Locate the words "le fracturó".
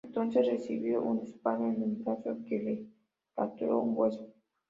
2.57-3.81